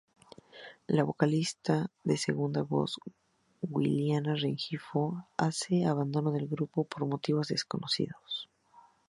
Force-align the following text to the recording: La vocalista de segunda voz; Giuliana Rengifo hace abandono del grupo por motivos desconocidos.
La 0.87 1.03
vocalista 1.03 1.91
de 2.03 2.17
segunda 2.17 2.63
voz; 2.63 2.95
Giuliana 3.61 4.33
Rengifo 4.33 5.27
hace 5.37 5.85
abandono 5.85 6.31
del 6.31 6.47
grupo 6.47 6.85
por 6.85 7.05
motivos 7.05 7.49
desconocidos. 7.49 8.49